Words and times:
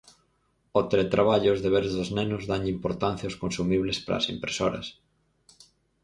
O 0.79 0.81
teletraballo 0.89 1.47
e 1.47 1.53
os 1.55 1.63
deberes 1.65 1.93
dos 1.97 2.09
nenos 2.17 2.43
danlle 2.49 2.73
importancia 2.77 3.25
aos 3.27 3.39
consumibles 3.43 3.97
para 4.03 4.17
as 4.19 4.29
impresoras. 4.35 4.87